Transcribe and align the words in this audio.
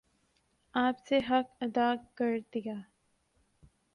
آپ 0.73 1.11
نے 1.11 1.19
حق 1.29 1.63
ادا 1.63 1.93
کر 2.15 2.37
دیا 2.53 2.73